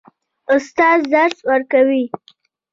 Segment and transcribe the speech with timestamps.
[0.55, 2.03] استاد درس ورکوي.